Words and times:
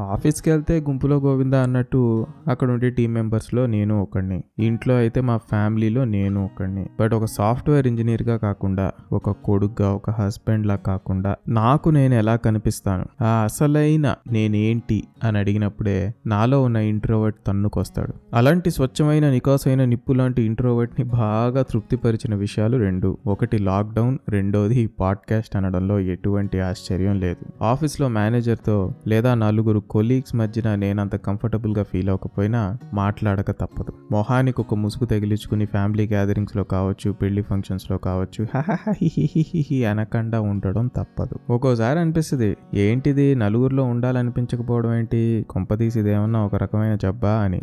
ఆఫీస్కి 0.00 0.50
వెళ్తే 0.50 0.80
గుంపులో 0.80 1.16
గోవింద 1.16 1.54
అన్నట్టు 1.54 2.26
అక్కడ 2.48 2.70
ఉండే 2.70 2.90
టీం 2.90 3.14
మెంబర్స్లో 3.14 3.66
నేను 3.66 4.02
ఒకడిని. 4.02 4.42
ఇంట్లో 4.58 4.94
అయితే 4.94 5.20
మా 5.20 5.36
ఫ్యామిలీలో 5.36 6.04
నేను 6.04 6.44
ఒకడిని. 6.44 6.86
బట్ 7.00 7.14
ఒక 7.14 7.24
సాఫ్ట్వేర్ 7.24 7.86
ఇంజనీర్గా 7.86 8.36
కాకుండా 8.36 8.92
ఒక 9.12 9.30
కొడుగ్గా 9.30 9.92
ఒక 9.92 10.10
హస్బెండ్లా 10.10 10.76
కాకుండా 10.76 11.36
నాకు 11.48 11.90
నేను 11.90 12.14
ఎలా 12.14 12.36
కనిపిస్తాను? 12.36 13.24
ఆ 13.24 13.42
అసలైన 13.44 14.14
నేనేంటి 14.32 15.04
అని 15.24 15.38
అడిగినప్పుడే 15.38 16.14
నాలో 16.26 16.62
ఉన్న 16.62 16.76
ఇంట్రోవర్ట్ 16.76 17.38
తన్నుకొస్తాడు. 17.46 18.12
అలాంటి 18.34 18.70
స్వచ్ఛమైన 18.70 19.30
నికాసైన 19.30 19.84
నిప్పు 19.84 20.12
లాంటి 20.12 20.42
ఇంట్రోవర్ట్ని 20.42 21.04
బాగా 21.04 21.62
తృప్తిపరిచిన 21.62 22.34
విషయాలు 22.34 22.76
రెండు. 22.76 23.18
ఒకటి 23.26 23.58
లాక్డౌన్ 23.58 24.18
రెండోది 24.28 24.86
పాడ్కాస్ట్ 24.86 25.56
అనడంలో 25.56 26.00
ఎటువంటి 26.00 26.60
ఆశ్చర్యం 26.60 27.20
లేదు. 27.20 27.64
ఆఫీస్లో 27.64 28.08
మేనేజర్తో 28.08 28.94
లేదా 29.06 29.34
నలుగురు 29.34 29.82
కొలీగ్స్ 29.90 30.34
మధ్యన 30.34 30.74
నేనంత 30.74 31.16
కంఫర్టబుల్గా 31.16 31.82
ఫీల్ 31.82 32.08
అవ్వకపోయినా 32.08 32.78
మాట్లాడక 32.94 33.50
తప్పదు. 33.50 33.92
మొహానికి 34.12 34.60
ఒక 34.60 34.74
ముసుగు 34.74 35.06
తగిలించుకుని 35.06 35.66
ఫ్యామిలీ 35.66 36.06
గ్యాదరింగ్స్లో 36.06 36.64
కావచ్చు 36.64 37.10
పెళ్ళి 37.10 37.42
ఫంక్షన్స్లో 37.42 37.98
కావచ్చు 37.98 38.46
హిహిహిహిహి 38.90 39.84
అనకుండా 39.84 40.40
ఉండడం 40.40 40.86
తప్పదు. 40.86 41.52
ఒక్కోసారి 41.52 41.98
అనిపిస్తుంది 41.98 42.56
ఏంటిది 42.74 43.34
నలుగురిలో 43.34 43.84
ఉండాలనిపించకపోవడం 43.84 44.94
ఏంటి? 44.94 45.46
కొంపదీసి 45.50 46.00
ఇదేమన్నా 46.00 46.44
ఒక 46.44 46.54
రకమైన 46.54 46.94
జబ్బా? 46.94 47.30
అని. 47.30 47.62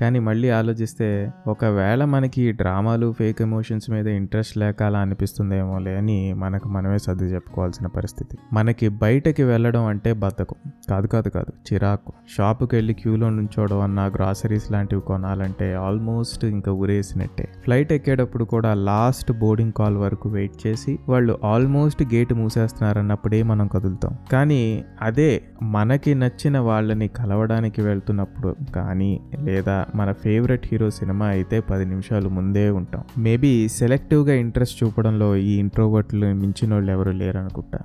కానీ 0.00 0.18
మళ్ళీ 0.18 0.50
ఆలోచిస్తే 0.50 1.32
ఒకవేళ 1.46 2.04
మనకి 2.04 2.42
ఈ 2.42 2.52
డ్రామాలు 2.52 3.14
ఫేక్ 3.18 3.42
ఎమోషన్స్ 3.42 3.90
మీద 3.90 4.06
ఇంట్రెస్ట్ 4.06 4.58
లేక 4.58 4.82
అలా 4.82 4.98
అనిపిస్తుందేమోలే 4.98 5.96
అని 5.96 6.32
మనకు 6.32 6.68
మనమే 6.68 6.98
సర్ది 6.98 7.24
చెప్పుకోవాల్సిన 7.24 7.86
పరిస్థితి. 7.86 8.38
మనకి 8.52 8.88
బయటకి 8.88 9.42
వెళ్ళడం 9.42 9.86
అంటే 9.86 10.12
బద్ధకం. 10.12 10.70
కాదు 10.90 11.06
కాదు 11.06 11.28
కాదు. 11.28 11.72
చిరాకు. 11.72 12.12
షాపుకి 12.38 12.76
వెళ్ళి 12.76 12.94
క్యూలో 12.94 13.30
నుంచోవడం 13.30 13.80
అన్న 13.80 14.12
గ్రాసరీస్ 14.16 14.72
లాంటివి 14.72 15.00
కొనాలంటే 15.00 15.74
ఆల్మోస్ట్ 15.74 16.44
ఇంకా 16.44 16.72
ఉరేసినట్టే 16.72 17.48
ఫ్లైట్ 17.64 17.92
ఎక్కేటప్పుడు 17.92 18.44
కూడా 18.44 18.74
లాస్ట్ 18.74 19.32
బోర్డింగ్ 19.32 19.72
కాల్ 19.72 19.96
వరకు 19.96 20.28
వెయిట్ 20.28 20.66
చేసి 20.66 20.98
వాళ్ళు 21.08 21.38
ఆల్మోస్ట్ 21.44 22.02
గేట్ 22.02 22.34
మూసేస్తున్నారన్నప్పుడే 22.34 23.42
మనం 23.42 23.66
కదులుతాం. 23.66 24.16
కానీ 24.32 24.84
అదే 25.02 25.42
మనకి 25.62 26.14
నచ్చిన 26.14 26.58
వాళ్ళని 26.58 27.08
కలవడానికి 27.08 27.82
వెళ్తున్నప్పుడు 27.82 28.56
కానీ 28.74 29.20
లేదా 29.42 29.61
మన 29.94 30.12
ఫేవరెట్ 30.12 30.68
హీరో 30.72 30.90
సినిమా 30.90 31.26
అయితే 31.26 31.60
పది 31.60 31.84
నిమిషాలు 31.84 32.28
ముందే 32.28 32.70
ఉంటాం. 32.70 33.02
మేబీ 33.18 33.68
సెలెక్టివ్గా 33.68 34.34
ఇంట్రెస్ట్ 34.34 34.84
చూపడంలో 34.84 35.36
ఈ 35.36 35.54
ఇంట్రోవర్ట్లు 35.54 36.26
మించిన 36.34 36.74
వాళ్ళు 36.74 36.92
ఎవరు 36.92 37.10
లేరనుకుంటా. 37.10 37.78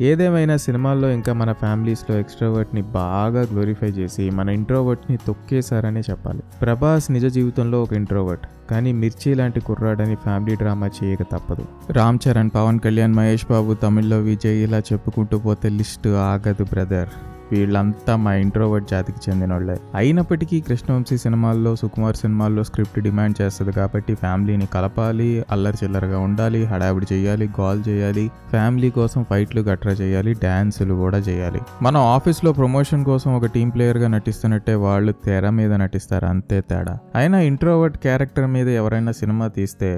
ఏదేమైనా 0.00 0.56
సినిమాల్లో 0.56 1.10
ఇంకా 1.10 1.32
మన 1.32 1.52
ఫ్యామిలీస్లో 1.52 2.18
ఎక్స్ట్రోవర్ట్ని 2.18 2.82
బాగా 2.82 3.40
గ్లోరిఫై 3.40 3.86
చేసి 3.86 4.30
మన 4.30 4.48
ఇంట్రోవర్ట్ని 4.48 5.16
తొక్కేశారనే 5.16 6.00
చెప్పాలి. 6.00 6.42
ప్రభాస్ 6.62 7.10
నిజ 7.10 7.26
జీవితంలో 7.26 7.82
ఒక 7.82 7.92
ఇంట్రోవర్ట్ 7.92 8.70
కానీ 8.70 8.92
మిర్చి 8.92 9.34
లాంటి 9.34 9.60
కుర్రాడని 9.60 10.14
ఫ్యామిలీ 10.14 10.56
డ్రామా 10.56 10.90
చేయక 11.04 11.22
తప్పదు. 11.22 11.92
రామ్ 11.92 12.18
చరణ్ 12.28 12.50
పవన్ 12.54 12.80
కళ్యాణ్ 12.80 13.14
మహేష్ 13.14 13.46
బాబు 13.50 13.74
తమిళ్ళో 13.74 14.18
విజయ్ 14.18 14.62
ఇలా 14.62 14.78
చెప్పుకుంటూ 14.78 15.38
పోతే 15.38 15.68
లిస్ట్ 15.68 16.08
ఆగదు 16.08 16.64
బ్రదర్ 16.64 17.08
వీళ్ళంతా 17.54 18.16
మా 18.16 18.34
ఇంట్రోవర్ట్ 18.40 18.90
జాతికి 18.90 19.20
చెందిన 19.26 19.52
వాళ్ళే 19.52 19.76
అయినప్పటికీ 19.94 20.60
కృష్ణవంశీ 20.60 21.18
సినిమాల్లో 21.18 21.76
సుకుమార్ 21.76 22.16
సినిమాల్లో 22.16 22.64
స్క్రిప్ట్ 22.64 23.00
డిమాండ్ 23.00 23.36
చేస్తుంది 23.42 23.72
కాబట్టి 23.72 24.14
ఫ్యామిలీని 24.14 24.66
కలపాలి 24.74 25.28
అల్లరి 25.50 25.78
చిల్లరగా 25.84 26.18
ఉండాలి 26.18 26.64
హడావిడి 26.64 27.06
చేయాలి 27.12 27.48
గోల్ 27.60 27.82
చేయాలి 27.88 28.24
ఫ్యామిలీ 28.50 28.90
కోసం 28.90 29.22
ఫైట్లు 29.30 29.60
గట్రా 29.62 29.92
చేయాలి 29.94 30.34
డ్యాన్సులు 30.40 30.94
కూడా 30.94 31.18
చేయాలి 31.28 31.60
మనం 31.82 32.00
ఆఫీస్లో 32.14 32.52
ప్రమోషన్ 32.52 33.04
కోసం 33.04 33.30
ఒక 33.34 33.46
టీం 33.46 33.68
ప్లేయర్గా 33.70 34.08
నటిస్తున్నట్టే 34.08 34.74
వాళ్ళు 34.84 35.12
తెర 35.24 35.50
మీద 35.50 35.72
నటిస్తారు 35.76 36.26
అంతే 36.26 36.60
తేడా. 36.60 36.94
అయినా 37.14 37.40
ఇంట్రోవర్ట్ 37.42 37.98
క్యారెక్టర్ 37.98 38.46
మీద 38.48 38.68
ఎవరైనా 38.78 39.12
సినిమా 39.12 39.46
తీస్తే 39.48 39.90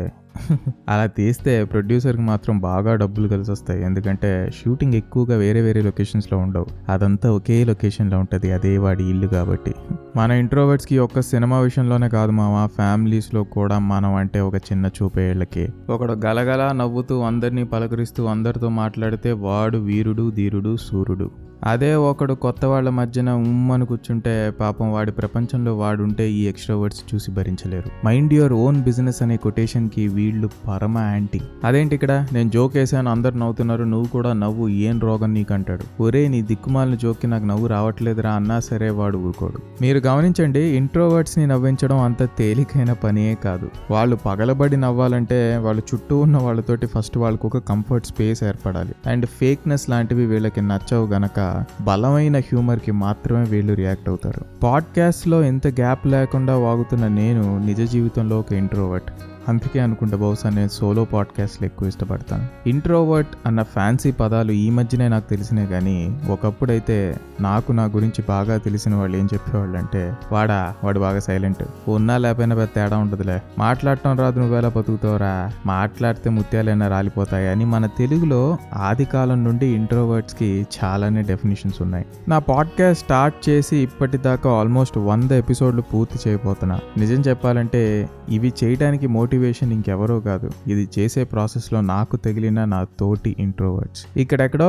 అలా 0.88 1.06
తీస్తే 1.06 1.64
ప్రొడ్యూసర్కి 1.64 2.22
మాత్రం 2.22 2.58
బాగా 2.58 2.94
డబ్బులు 2.94 3.28
కలిసి 3.28 3.50
వస్తాయి 3.50 3.84
ఎందుకంటే 3.84 4.50
షూటింగ్ 4.54 4.94
ఎక్కువగా 4.94 5.36
వేరే 5.36 5.60
వేరే 5.60 5.82
లొకేషన్స్లో 5.82 6.38
ఉండవు. 6.38 6.66
అదంతా 6.88 7.32
ఒకే 7.32 7.64
లొకేషన్లో 7.64 8.18
ఉంటుంది. 8.18 8.52
అదే 8.52 8.78
వాడి 8.78 9.04
ఇల్లు 9.04 9.26
కాబట్టి. 9.26 9.74
మన 10.16 10.30
ఇంట్రోవర్ట్స్కి 10.30 10.98
ఒక్క 10.98 11.20
సినిమా 11.20 11.60
విషయంలోనే 11.60 12.08
కాదు 12.08 12.30
మామ 12.30 12.66
ఫ్యామిలీస్లో 12.66 13.44
కూడా 13.44 13.78
మనం 13.78 14.14
అంటే 14.14 14.40
ఒక 14.40 14.54
చిన్న 14.56 14.86
చూపేళ్ళకి 14.86 15.68
ఒకడు 15.90 16.12
గలగల 16.26 16.72
నవ్వుతూ 16.72 17.20
అందరినీ 17.20 17.64
పలకరిస్తూ 17.64 18.24
అందరితో 18.24 18.68
మాట్లాడితే 18.68 19.32
వాడు 19.32 19.78
వీరుడు 19.78 20.30
ధీరుడు 20.30 20.76
సూర్యుడు 20.76 21.30
అదే 21.66 21.94
ఒకడు 21.94 22.34
కొత్త 22.34 22.64
వాళ్ళ 22.64 22.88
మధ్యన 22.88 23.30
ఉమ్మని 23.30 23.86
కూర్చుంటే 23.86 24.50
పాపం 24.60 24.92
వాడి 24.92 25.12
ప్రపంచంలో 25.12 25.76
వాడుంటే 25.76 26.30
ఈ 26.30 26.46
ఎక్స్ట్రోవర్ట్స్ 26.46 27.14
చూసి 27.14 27.30
భరించలేరు. 27.30 28.06
మైండ్ 28.06 28.34
యువర్ 28.34 28.52
ఓన్ 28.52 28.82
బిజినెస్ 28.82 29.22
అనే 29.22 29.36
కొటేషన్కి 29.36 30.08
వీళ్ళు 30.08 30.50
పరమ 30.68 30.98
యాంటీ. 30.98 31.40
అదేంటి 31.64 31.94
ఇక్కడ? 31.94 32.26
నేను 32.32 32.50
జోక్ 32.50 32.76
వేసాను 32.76 33.10
అందరు 33.10 33.36
నవ్వుతున్నారు 33.36 33.84
నువ్వు 33.84 34.08
కూడా 34.08 34.32
నవ్వు 34.32 34.68
ఏం 34.68 35.00
రోగం 35.00 35.34
నీకు 35.34 35.54
అంటాడు 35.54 36.02
ఒరే 36.02 36.28
నీ 36.28 36.42
దిక్కుమాలిన 36.42 36.94
జోక్కి 36.94 37.26
నాకు 37.26 37.44
నవ్వు 37.44 37.66
రావట్లేదురా 37.66 38.30
అన్నా 38.30 38.60
సరే 38.60 38.90
వాడు 38.90 39.18
ఊరుకోడు. 39.18 39.58
మీరు 39.80 39.98
గమనించండి 39.98 40.60
ఇంట్రోవర్ట్స్ని 40.60 41.46
నవ్వించడం 41.46 41.98
అంత 41.98 42.24
తేలికైన 42.24 42.92
పనే 42.92 43.36
కాదు. 43.44 43.70
వాళ్ళు 43.90 44.16
పగలబడి 44.16 44.76
నవ్వాలంటే 44.76 45.56
వాళ్ళ 45.56 45.80
చుట్టూ 45.94 46.18
ఉన్న 46.18 46.36
వాళ్ళతోటి 46.36 46.86
ఫస్ట్ 46.86 47.18
వాళ్ళకు 47.18 47.46
ఒక 47.46 47.58
కంఫర్ట్ 47.58 48.06
స్పేస్ 48.06 48.44
ఏర్పడాలి. 48.44 48.92
అండ్ 49.06 49.26
ఫేక్నెస్ 49.26 49.90
లాంటివి 49.90 50.26
వీళ్ళకి 50.26 50.60
నచ్చవు 50.60 51.06
గనక 51.06 51.55
బలమైన 51.80 52.38
హ్యూమర్కి 52.38 52.92
మాత్రమే 52.92 53.44
వీళ్ళు 53.50 53.74
రియాక్ట్ 53.74 54.08
అవుతారు. 54.08 54.60
పాడ్కాస్ట్లో 54.62 55.42
ఎంత 55.42 55.66
గ్యాప్ 55.66 56.06
లేకుండా 56.06 56.56
వాగుతున్న 56.56 57.08
నేను 57.08 57.66
నిజ 57.66 57.92
జీవితంలో 57.92 58.38
ఒక 58.38 58.52
ఇంట్రోవర్ట్. 58.52 59.10
అందుకే 59.48 59.80
అనుకుంటా 59.80 60.16
బహుశా 60.16 60.50
నేను 60.50 60.68
సోలో 60.68 61.04
పాడ్కాస్ట్లు 61.04 61.66
ఎక్కువ 61.66 61.88
ఇష్టపడతాను. 61.88 62.68
ఇంట్రోవర్ట్ 62.68 63.36
అన్న 63.46 63.62
ఫ్యాన్సీ 63.62 64.12
పదాలు 64.12 64.52
ఈ 64.52 64.70
మధ్యనే 64.70 65.08
నాకు 65.08 65.30
తెలిసినాయి 65.30 65.68
కానీ 65.68 66.20
ఒకప్పుడైతే 66.30 67.16
నాకు 67.40 67.72
నా 67.72 67.84
గురించి 67.84 68.24
బాగా 68.28 68.56
తెలిసిన 68.56 68.94
వాళ్ళు 68.94 69.16
ఏం 69.16 69.28
చెప్పేవాళ్ళు 69.34 69.78
అంటే 69.78 70.14
వాడా 70.32 70.74
వాడు 70.84 71.00
బాగా 71.00 71.18
సైలెంట్ 71.18 71.90
ఉన్నా 71.90 72.18
లేకపోయినా 72.18 72.56
పెద్ద 72.56 72.74
తేడా 72.74 72.96
ఉంటుందిలే 72.96 73.42
మాట్లాడటం 73.58 74.18
రాదు 74.18 74.40
నువ్వేలా 74.40 74.68
బతుకుతావురా? 74.68 75.52
మాట్లాడితే 75.66 76.30
ముత్యాలైనా 76.30 76.88
రాలిపోతాయి? 76.88 77.48
అని 77.48 77.64
మన 77.64 77.86
తెలుగులో 77.86 78.58
ఆది 78.74 79.04
కాలం 79.04 79.44
నుండి 79.44 79.66
ఇంట్రోవర్ట్స్కి 79.66 80.66
చాలానే 80.84 81.22
డెఫినేషన్స్ 81.22 81.82
ఉన్నాయి. 81.82 82.06
నా 82.28 82.38
పాడ్కాస్ట్ 82.38 83.04
స్టార్ట్ 83.04 83.48
చేసి 83.48 83.76
ఇప్పటిదాకా 83.76 84.50
ఆల్మోస్ట్ 84.50 84.98
వంద 84.98 85.30
ఎపిసోడ్లు 85.30 85.82
పూర్తి 85.82 86.30
చేయబోతున్నా. 86.30 86.80
నిజం 86.96 87.20
చెప్పాలంటే 87.20 88.08
ఇవి 88.28 88.52
చేయడానికి 88.64 89.06
మోటివేషన్ 89.36 89.72
ఇంకెవరో 89.72 90.20
కాదు. 90.20 90.50
ఇది 90.66 90.88
చేసే 90.98 91.24
ప్రాసెస్లో 91.24 91.80
నాకు 91.80 92.16
తగిలిన 92.16 92.64
నా 92.64 92.78
తోటి 93.00 93.36
ఇంట్రోవర్ట్స్ 93.38 94.02
ఇక్కడెక్కడో 94.16 94.68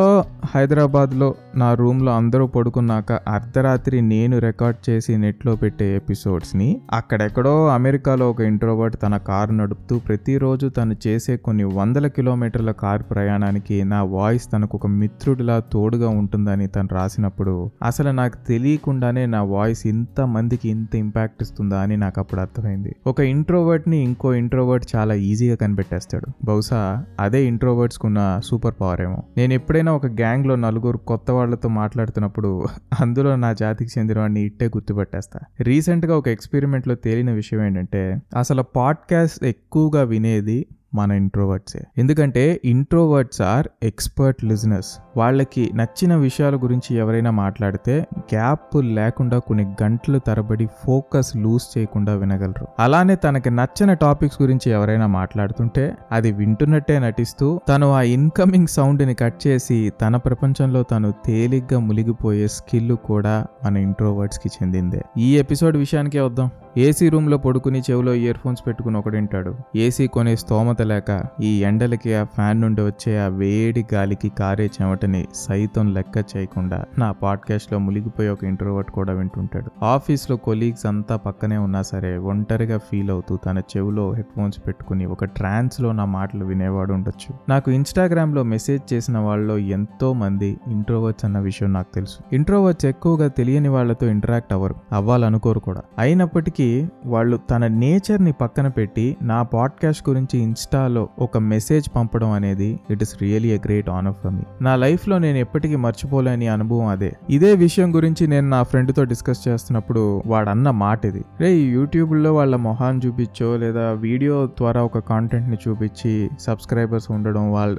హైదరాబాద్లో 0.55 1.27
నా 1.55 1.73
రూమ్లో 1.73 2.11
అందరూ 2.15 2.47
పడుకున్నాక 2.47 3.11
అర్ధరాత్రి 3.11 4.01
నేను 4.01 4.39
రికార్డ్ 4.39 4.89
చేసి 4.89 5.17
నెట్లో 5.17 5.55
పెట్టే 5.55 5.87
ఎపిసోడ్స్ని 5.95 6.67
అక్కడెక్కడో 6.93 7.67
అమెరికాలో 7.67 8.29
ఒక 8.29 8.41
ఇంట్రోవర్ట్ 8.41 8.97
తన 9.03 9.17
కారు 9.17 9.53
నడుపుతూ 9.53 9.99
ప్రతిరోజు 9.99 10.67
తను 10.67 10.95
చేసే 11.07 11.37
కొన్ని 11.37 11.63
వందల 11.63 12.07
కిలోమీటర్ల 12.07 12.71
కారు 12.71 13.03
ప్రయాణానికి 13.03 13.77
నా 13.83 14.01
వాయిస్ 14.03 14.51
తనకు 14.51 14.77
ఒక 14.77 14.87
మిత్రుడిలా 14.87 15.57
తోడుగా 15.73 16.09
ఉంటుందని 16.09 16.67
తను 16.67 16.89
రాసినప్పుడు 16.91 17.55
అసలు 17.85 18.11
నాకు 18.11 18.37
తెలియకుండానే 18.47 19.25
నా 19.25 19.41
వాయిస్ 19.43 19.87
ఇంత 19.87 20.21
మందికి 20.35 20.69
ఇంత 20.69 20.95
ఇంపాక్ట్ 20.95 21.41
ఇస్తుందా 21.41 21.79
అని 21.79 21.97
నాకు 21.97 22.19
అప్పుడు 22.21 22.41
అర్థమైంది. 22.41 22.95
ఒక 23.07 23.19
ఇంట్రోవర్ట్ని 23.33 23.97
ఇంకో 24.03 24.33
ఇంట్రోవర్ట్ 24.57 24.95
చాలా 24.95 25.13
ఈజీగా 25.13 25.55
కనిపెట్టేస్తాడు. 25.55 26.27
బహుశా 26.45 27.05
అదే 27.19 27.45
ఇంట్రోవర్ట్స్ 27.45 27.99
ఉన్న 28.05 28.39
సూపర్ 28.45 28.73
పవర్ 28.81 29.01
ఏమో. 29.01 29.23
నేను 29.37 29.53
ఎప్పుడైనా 29.53 29.91
ఒక 29.91 30.05
గ్యాంగ్లో 30.05 30.55
నలుగురు 30.55 30.97
కొత్త 30.97 31.31
వాళ్ళతో 31.31 31.69
మాట్లాడుతున్నప్పుడు 31.69 32.65
అందులో 32.99 33.35
నా 33.35 33.53
జాతికి 33.53 33.99
చెందిన 33.99 34.19
వాడిని 34.19 34.41
ఇట్టే 34.41 34.65
గుర్తుపెట్టేస్తా. 34.65 35.39
రీసెంట్గా 35.59 36.17
ఒక 36.17 36.27
ఎక్స్పెరిమెంట్లో 36.27 36.95
తేలిన 36.95 37.31
విషయం 37.31 37.65
ఏంటంటే 37.65 38.21
అసలు 38.37 38.63
పాడ్కాస్ట్ 38.63 39.43
ఎక్కువగా 39.43 40.03
వినేది 40.03 40.65
మన 40.95 41.11
ఇంట్రోవర్ట్సే 41.11 41.83
ఎందుకంటే 41.97 42.61
ఇంట్రోవర్ట్స్ 42.65 43.41
ఆర్ 43.41 43.67
ఎక్స్పర్ట్ 43.83 44.45
లిజనర్స్ 44.45 44.97
వాళ్ళకి 45.17 45.71
నచ్చిన 45.75 46.15
విషయాల 46.15 46.55
గురించి 46.55 46.95
ఎవరైనా 46.95 47.31
మాట్లాడితే 47.31 48.05
గ్యాప్ 48.17 48.75
లేకుండా 48.75 49.39
కొన్ని 49.39 49.75
గంటలు 49.83 50.19
తరబడి 50.19 50.67
ఫోకస్ 50.85 51.37
లూజ్ 51.37 51.77
చేయకుండా 51.77 52.13
వినగలరు. 52.13 52.67
అలానే 52.79 53.15
తనకి 53.15 53.49
నచ్చిన 53.49 53.93
టాపిక్స్ 53.93 54.41
గురించి 54.41 54.71
ఎవరైనా 54.71 55.07
మాట్లాడుతుంటే 55.07 55.97
అది 56.11 56.31
వింటున్నట్టే 56.31 56.99
నటిస్తూ 56.99 57.61
తను 57.69 57.93
ఆ 57.93 58.01
ఇన్కమింగ్ 58.01 58.67
సౌండ్ని 58.67 59.13
కట్ 59.13 59.47
చేసి 59.47 59.91
తన 60.01 60.15
ప్రపంచంలో 60.15 60.83
తను 60.83 61.13
తేలిగ్గా 61.25 61.79
మునిగిపోయే 61.79 62.47
స్కిల్ 62.47 62.95
కూడా 62.95 63.45
మన 63.65 63.77
ఇంట్రోవర్ట్స్కి 63.77 64.49
చెందిందే. 64.63 65.01
ఈ 65.17 65.37
ఎపిసోడ్ 65.37 65.77
విషయానికే 65.77 66.19
వద్దాం. 66.19 66.49
ఏసీ 66.77 67.09
రూమ్లో 67.09 67.37
పడుకుని 67.37 67.81
చెవిలో 67.91 68.13
ఇయర్ 68.13 68.37
ఫోన్స్ 68.37 68.67
పెట్టుకుని 68.67 68.97
ఒకడింటాడు 68.97 69.55
ఏసీ 69.75 70.07
కొనే 70.07 70.35
స్తోమత 70.35 70.81
లేక 70.81 71.23
ఈ 71.43 71.63
ఎండలకి 71.63 72.15
ఆ 72.15 72.23
ఫ్యాన్ 72.23 72.61
నుండి 72.61 72.81
వచ్చే 72.81 73.19
ఆ 73.19 73.27
వేడి 73.27 73.85
గాలికి 73.93 74.29
కారే 74.29 74.69
చెమటని 74.81 75.27
సైతం 75.33 75.93
లెక్క 75.93 76.25
చేయకుండా 76.37 76.85
నా 76.97 77.11
పాడ్కాస్ట్లో 77.11 77.79
మునిగిపోయి 77.79 78.29
ఒక 78.29 78.43
ఇంట్రోవర్ట్ 78.43 78.91
కూడా 78.91 79.13
వింటుంటాడు. 79.13 79.85
ఆఫీస్లో 79.85 80.37
కొలీగ్స్ 80.37 80.85
అంతా 80.85 81.15
పక్కనే 81.15 81.57
ఉన్నా 81.57 81.81
సరే 81.81 82.17
ఒంటరిగా 82.17 82.77
ఫీల్ 82.77 83.11
అవుతూ 83.11 83.37
తన 83.37 83.61
చెవిలో 83.77 84.13
హెడ్ 84.13 84.27
ఫోన్స్ 84.35 84.59
పెట్టుకుని 84.67 85.05
ఒక 85.05 85.25
ట్రాన్స్లో 85.25 85.91
నా 85.91 86.05
మాటలు 86.05 86.45
వినేవాడు 86.45 86.93
ఉండొచ్చు. 86.93 87.35
నాకు 87.49 87.71
ఇన్స్టాగ్రామ్లో 87.71 88.43
మెసేజ్ 88.43 88.93
చేసిన 88.93 89.17
వాళ్ళలో 89.17 89.57
ఎంతో 89.57 90.13
మంది 90.13 90.57
ఇంట్రోవర్ట్స్ 90.67 91.25
అన్న 91.25 91.39
విషయం 91.39 91.73
నాకు 91.73 91.93
తెలుసు. 91.95 92.35
ఇంట్రోవర్ట్స్ 92.35 92.85
ఎక్కువగా 92.85 93.27
తెలియని 93.27 93.67
వాళ్ళతో 93.67 94.07
ఇంటరాక్ట్ 94.07 94.53
అవ్వరు. 94.53 94.75
అవ్వాలనుకోరు 94.91 95.59
కూడా. 95.59 95.81
అయినప్పటికీ 95.99 96.66
వాళ్ళు 97.05 97.37
తన 97.51 97.67
నేచర్ని 97.67 98.31
పక్కన 98.31 98.67
పెట్టి 98.67 99.05
నా 99.21 99.43
పాడ్కాస్ట్ 99.43 100.09
గురించి 100.09 100.39
ఇన్స్టాలో 100.39 101.09
ఒక 101.19 101.37
మెసేజ్ 101.37 101.95
పంపడం 101.95 102.31
అనేది 102.31 102.79
it 102.89 103.03
is 103.03 103.15
really 103.21 103.49
a 103.49 103.57
great 103.57 103.89
honour 103.89 104.13
for 104.23 104.33
me. 104.33 104.41
నా 104.61 104.75
లైఫ్లో 104.75 105.17
నేను 105.17 105.37
ఎప్పటికీ 105.37 105.75
మర్చిపోలేని 105.75 106.47
అనుభవం 106.47 106.85
అదే. 106.85 107.11
ఇదే 107.29 107.51
విషయం 107.55 107.95
గురించి 107.95 108.27
నేను 108.27 108.47
నా 108.49 108.63
ఫ్రెండ్తో 108.63 109.03
డిస్కస్ 109.03 109.47
చేస్తున్నప్పుడు 109.47 110.23
వాడన్న 110.25 110.71
మాట 110.71 111.05
ఇది. 111.05 111.23
రే 111.39 111.51
యూట్యూబ్లో 111.53 112.33
వాళ్ళ 112.33 112.55
మొహాన్ని 112.55 113.07
చూపించో 113.07 113.57
లేదా 113.57 113.91
వీడియో 113.91 114.37
ద్వారా 114.59 114.83
ఒక 114.83 114.97
కాంటెంట్ని 114.97 115.57
చూపించి 115.67 116.29
సబ్స్క్రైబర్స్ 116.39 117.11
ఉండడం 117.11 117.51
వాళ్ళ 117.51 117.77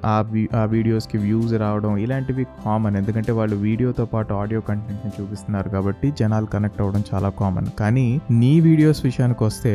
ఆ 0.55 0.64
వీడియోస్కి 0.64 1.19
వ్యూస్ 1.19 1.52
రావడం 1.52 1.96
ఇలాంటివి 1.96 2.44
కామన్. 2.64 2.96
ఎందుకంటే 2.96 3.32
వాళ్ళు 3.32 3.56
వీడియోతో 3.56 4.05
పాటు 4.05 4.35
ఆడియో 4.35 4.61
కంటెంట్ని 4.61 5.12
చూపిస్తున్నారు 5.20 5.69
కాబట్టి 5.69 6.12
జనాలు 6.20 6.46
కనెక్ట్ 6.46 6.81
అవ్వడం 6.81 7.02
చాలా 7.14 7.29
కామన్. 7.40 7.67
కానీ 7.79 8.20
నీ 8.31 8.61
వీడియోస్ 8.69 9.00
విషయానికి 9.05 9.43
వస్తే 9.44 9.73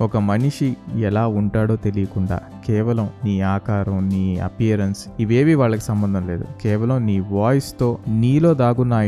ఒక 0.00 0.16
మనిషి 0.26 0.68
ఎలా 1.00 1.24
ఉంటాడో 1.36 1.76
తెలియకుండా 1.76 2.38
కేవలం 2.66 3.08
నీ 3.24 3.40
ఆకారం 3.40 4.08
నీ 4.08 4.38
అపియరెన్స్ 4.38 5.04
ఇవేవి 5.20 5.54
వాళ్ళకి 5.54 5.82
సంబంధం 5.82 6.26
లేదు. 6.26 6.44
కేవలం 6.62 7.06
నీ 7.06 7.20
వాయిస్తో 7.20 7.98
నీలో 8.08 8.54
దాగున్న 8.54 8.94
ఆ 8.94 9.02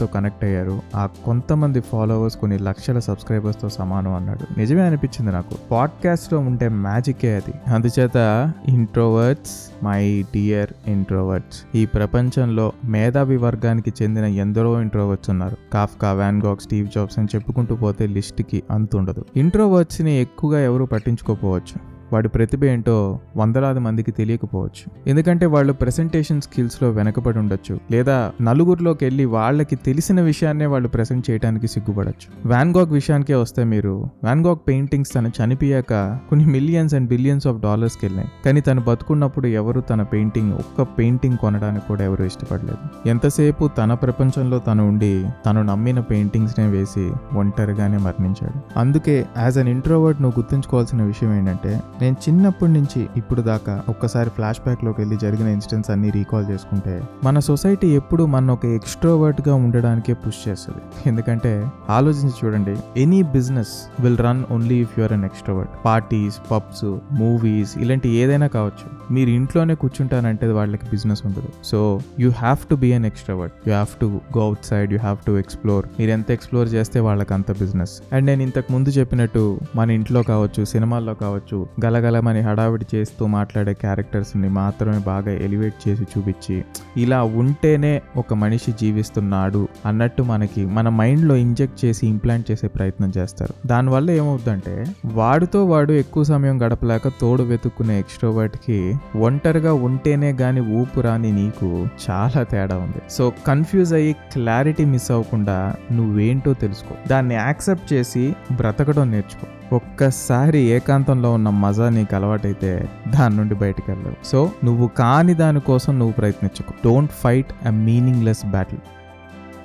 తో 0.00 0.06
కనెక్ట్ 0.06 0.44
అయ్యారు. 0.44 0.80
ఆ 0.96 1.08
కొంతమంది 1.24 1.80
ఫాలోవర్స్ 1.80 2.36
కొన్ని 2.36 2.58
లక్షల 2.58 2.98
సబ్స్క్రైబర్స్తో 2.98 3.68
సమానం 3.68 4.14
అన్నాడు. 4.14 4.58
నిజమే 4.58 4.80
అనిపించింది 4.80 5.32
నాకు. 5.32 5.54
పాడ్కాస్ట్లో 5.70 6.40
మ్యాజికే 6.68 7.36
అది. 7.36 7.74
అందుచేత 7.74 8.52
ఇంట్రోవర్ట్స్ 8.68 9.84
మై 9.84 10.22
డియర్ 10.34 10.70
ఇంట్రోవర్ట్స్ 10.86 11.76
ఈ 11.76 11.86
ప్రపంచంలో 11.86 12.72
మేధావి 12.84 13.36
వర్గానికి 13.36 13.92
చెందిన 14.02 14.24
ఎందరో 14.24 14.80
ఇంట్రోవర్ట్స్ 14.80 15.30
ఉన్నారు. 15.30 15.56
కాఫ్కా 15.72 16.12
వ్యాన్గాక్ 16.12 16.62
స్టీవ్ 16.62 16.88
జాబ్స్ 16.88 17.18
అని 17.18 17.28
చెప్పుకుంటూ 17.34 17.76
పోతే 17.76 18.06
లిస్ట్కి 18.06 18.62
అంతుండదు. 18.70 19.24
ఇంట్రోవర్ట్స్ని 19.36 20.20
ఎక్కువగా 20.20 20.60
ఎవరు 20.60 20.84
పట్టించుకోకపోవచ్చు. 20.84 21.89
వాడి 22.12 22.28
ప్రతిభ 22.28 22.64
ఏంటో 22.64 23.20
వందలాది 23.36 23.78
మందికి 23.78 24.10
తెలియకపోవచ్చు. 24.12 24.84
ఎందుకంటే 25.06 25.46
వాళ్ళు 25.46 25.72
ప్రెసెంటేషన్ 25.72 26.40
స్కిల్స్లో 26.40 26.90
వెనకబడి 26.90 27.38
ఉండొచ్చు. 27.38 27.78
లేదా 27.90 28.32
నలుగురిలోకి 28.42 29.04
వెళ్ళి 29.04 29.24
వాళ్ళకి 29.24 29.76
తెలిసిన 29.76 30.20
విషయాన్నే 30.20 30.66
వాళ్ళు 30.66 30.88
ప్రెసెంట్ 30.88 31.30
చేయడానికి 31.30 31.68
సిగ్గుపడచ్చు. 31.68 32.48
వ్యాన్గాక్ 32.48 32.90
విషయానికే 32.90 33.34
వస్తే 33.34 33.64
మీరు 33.64 34.10
వాన్గాక్ 34.24 34.60
పెయింటింగ్స్ 34.68 35.14
తను 35.14 35.30
చనిపోయాక 35.44 36.18
కొన్ని 36.28 36.46
మిలియన్స్ 36.46 36.94
అండ్ 36.94 37.08
బిలియన్స్ 37.08 37.46
ఆఫ్ 37.46 37.60
డాలర్స్కి 37.60 38.06
వెళ్ళినాయి 38.06 38.28
కానీ 38.44 38.60
తను 38.60 38.80
బతుకున్నప్పుడు 38.80 39.46
ఎవరు 39.46 39.80
తన 39.80 40.02
పెయింటింగ్ 40.02 40.52
ఒక్క 40.52 40.82
పెయింటింగ్ 40.82 41.36
కొనడానికి 41.36 41.88
కూడా 41.88 42.04
ఎవరు 42.04 42.24
ఇష్టపడలేదు. 42.24 43.08
ఎంతసేపు 43.08 43.70
తన 43.78 43.94
ప్రపంచంలో 43.94 44.58
తను 44.58 44.88
ఉండి 44.88 45.26
తను 45.46 45.62
నమ్మిన 45.62 46.00
పెయింటింగ్స్నే 46.00 46.66
వేసి 46.66 47.10
ఒంటరిగానే 47.34 47.96
మరణించాడు. 47.96 48.78
అందుకే 48.78 49.26
యాజ్ 49.38 49.58
అన్ 49.58 49.68
ఇంట్రోవర్ట్ 49.68 50.22
నువ్వు 50.22 50.40
గుర్తుంచుకోవాల్సిన 50.40 51.02
విషయం 51.02 51.38
ఏంటంటే 51.38 51.82
నేను 52.02 52.16
చిన్నప్పటి 52.28 52.72
నుంచి 52.72 53.08
ఇప్పుడు 53.16 53.42
దాకా 53.42 53.82
ఒక్కసారి 53.88 54.30
ఫ్లాష్ 54.30 54.60
బ్యాక్లోకి 54.60 55.00
వెళ్ళి 55.00 55.16
జరిగిన 55.16 55.46
ఇన్సిడెంట్స్ 55.46 55.90
అన్ని 55.90 56.10
రీకాల్ 56.10 56.50
చేసుకుంటే 56.50 57.02
మన 57.24 57.38
సొసైటీ 57.38 57.88
ఎప్పుడు 57.88 58.24
మన 58.24 58.50
ఒక 58.50 58.66
ఎక్స్ట్రోవర్ట్గా 58.66 59.54
ఉండడానికే 59.54 60.12
పుష్ 60.12 60.48
చేస్తుంది. 60.48 60.82
ఎందుకంటే 61.08 61.70
ఆలోచించి 61.88 62.32
చూడండి 62.44 62.76
any 62.96 63.22
business 63.22 64.02
will 64.02 64.18
run 64.18 64.44
only 64.50 64.74
if 64.74 64.98
you're 64.98 65.12
an 65.12 65.24
extrovert. 65.24 65.70
Parties 65.84 66.38
pubs 66.50 66.98
movies 67.12 67.78
ఇలాంటి 67.78 68.08
ఏదైనా 68.08 68.46
కావచ్చు. 68.46 68.99
మీరు 69.10 69.30
ఇంట్లోనే 69.30 69.74
కూర్చుంటానంటే 69.74 70.46
వాళ్ళకి 70.46 70.86
బిజినెస్ 70.90 71.26
ఉండదు. 71.26 71.48
So 71.64 72.00
you 72.20 72.30
have 72.30 72.66
to 72.70 72.74
be 72.74 72.92
an 72.92 73.04
extrovert 73.04 73.68
you 73.68 73.72
have 73.72 74.00
to 74.00 74.06
go 74.38 74.44
outside 74.64 74.92
you 74.92 74.98
have 74.98 75.18
to 75.26 75.38
explore 75.38 75.86
మీరు 75.98 76.10
ఎంత 76.10 76.30
ఎక్స్ప్లోర్ 76.30 76.68
చేస్తే 76.68 77.00
వాళ్ళకి 77.00 77.34
అంత 77.34 77.50
బిజినెస్ 77.50 78.14
అండ్ 78.14 78.26
నేను 78.26 78.42
ఇంతకు 78.42 78.72
ముందు 78.72 78.88
చెప్పినట్టు 78.88 79.60
మన 79.76 79.90
ఇంట్లో 79.90 80.22
కావచ్చు 80.22 80.64
సినిమాల్లో 80.64 81.14
కావచ్చు 81.14 81.66
గలగలమని 81.84 82.40
హడావిడి 82.40 82.86
చేస్తూ 82.94 83.26
మాట్లాడే 83.26 83.72
క్యారెక్టర్స్ని 83.72 84.48
మాత్రమే 84.48 84.98
బాగా 84.98 85.30
ఎలివేట్ 85.30 85.88
చేసి 85.88 86.02
చూపించి 86.02 86.64
ఇలా 86.96 87.22
ఉంటేనే 87.22 88.02
ఒక 88.16 88.34
మనిషి 88.34 88.72
జీవిస్తున్నాడు 88.72 89.68
అన్నట్టు 89.86 90.22
మనకి 90.22 90.66
మన 90.66 90.88
మైండ్లో 90.88 91.36
ఇంజెక్ట్ 91.36 91.84
చేసి 91.84 92.06
ఇంప్లాంట్ 92.06 92.50
చేసే 92.50 92.66
ప్రయత్నం 92.68 93.12
చేస్తారు. 93.18 93.68
దానివల్ల 93.68 94.10
ఏమవుతుందంటే 94.10 94.84
వాడితో 95.04 95.64
వాడు 95.64 95.92
ఎక్కువ 95.92 96.24
సమయం 96.24 96.62
గడపలేక 96.62 97.08
తోడు 97.08 97.42
వెతుక్కునే 97.42 97.98
ఎక్స్ట్రోవర్ట్కి 97.98 98.94
ఒంటరిగా 99.16 99.72
ఉంటేనే 99.72 100.32
గాని 100.32 100.60
ఊపు 100.60 101.00
రాని 101.00 101.32
నీకు 101.32 101.88
చాలా 102.10 102.42
తేడా 102.42 102.76
ఉంది. 102.76 103.02
సో 103.10 103.32
కన్ఫ్యూజ్ 103.46 103.94
అయ్యి 103.94 104.12
క్లారిటీ 104.12 104.84
మిస్ 104.84 105.10
అవ్వకుండా 105.10 105.74
నువ్వేంటో 105.92 106.52
తెలుసుకో. 106.52 106.94
దాన్ని 107.08 107.34
యాక్సెప్ట్ 107.34 107.92
చేసి 107.92 108.36
బ్రతకడం 108.56 109.10
నేర్చుకో. 109.10 109.76
ఒక్కసారి 109.76 110.58
ఏకాంతంలో 110.58 111.32
ఉన్న 111.32 111.50
మజా 111.50 111.88
నీకు 111.88 112.16
అలవాటైతే 112.16 112.88
దాని 113.08 113.36
నుండి 113.36 113.54
బయటకు 113.54 113.92
వెళ్ళవు 113.92 114.26
సో 114.26 114.50
నువ్వు 114.64 114.86
కాని 114.88 115.34
దానికోసం 115.34 115.98
నువ్వు 115.98 116.12
ప్రయత్నించుకో. 116.12 116.74
Don't 116.84 117.10
fight 117.12 117.66
a 117.66 117.70
meaningless 117.70 118.46
battle 118.46 118.80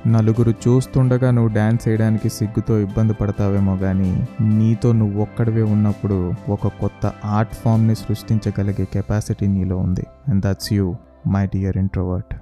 నలుగురు 0.08 0.52
చూస్తుండగా 0.52 1.32
నువ్వు 1.32 1.54
డ్యాన్స్ 1.54 1.88
చేయడానికి 1.88 2.30
సిగ్గుతో 2.30 2.80
ఇబ్బంది 2.80 3.14
పడతావేమో 3.14 3.78
కానీ 3.78 4.28
నీతో 4.42 4.92
నువ్వు 4.92 5.22
ఒక్కడివే 5.22 5.62
ఉన్నప్పుడు 5.62 6.34
ఒక 6.50 6.68
కొత్త 6.68 7.12
ఆర్ట్ 7.26 7.54
ఫామ్ని 7.54 7.96
సృష్టించగలిగే 7.96 8.86
కెపాసిటీ 8.94 9.48
నీలో 9.48 9.78
ఉంది. 9.78 10.06
And 10.28 10.46
that's 10.46 10.74
you 10.74 10.96
my 11.28 11.46
dear 11.46 11.78
introvert 11.78 12.34